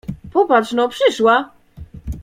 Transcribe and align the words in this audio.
Popatrz 0.31 0.73
no… 0.73 0.89
przyszła! 0.89 1.51